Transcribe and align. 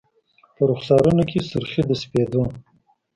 په 0.55 0.61
رخسارونو 0.71 1.23
کي 1.29 1.39
سر 1.49 1.63
خې 1.71 1.81
د 1.87 1.91
سپید 2.01 2.31
و 2.35 2.39